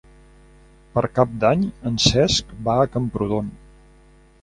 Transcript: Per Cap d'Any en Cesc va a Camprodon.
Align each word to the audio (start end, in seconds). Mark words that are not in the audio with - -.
Per 0.95 1.03
Cap 1.19 1.35
d'Any 1.45 1.63
en 1.91 2.01
Cesc 2.07 2.57
va 2.71 2.79
a 2.81 2.91
Camprodon. 2.99 3.57